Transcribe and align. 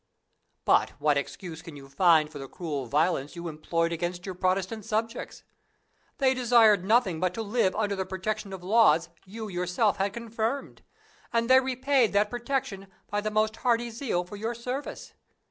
But 0.65 0.99
what 0.99 1.15
excuse 1.15 1.61
can 1.61 1.75
you 1.75 1.87
find 1.87 2.31
for 2.31 2.39
the 2.39 2.47
cruel 2.47 2.87
violence 2.87 3.35
you 3.35 3.47
employed 3.47 3.91
against 3.93 4.25
your 4.25 4.33
Protestant 4.33 4.83
subjects? 4.83 5.43
They 6.17 6.33
desired 6.33 6.83
nothing 6.83 7.19
but 7.19 7.35
to 7.35 7.43
live 7.43 7.75
under 7.75 7.95
the 7.95 8.03
protection 8.07 8.51
of 8.51 8.63
laws 8.63 9.09
you 9.27 9.47
yourself 9.47 9.97
had 9.97 10.11
confirmed; 10.13 10.81
and 11.31 11.47
they 11.47 11.59
repaid 11.59 12.13
that 12.13 12.31
protection 12.31 12.87
by 13.11 13.21
the 13.21 13.29
most 13.29 13.57
hearty 13.57 13.91
zeal 13.91 14.23
for 14.23 14.37
your 14.37 14.55
service. 14.55 15.13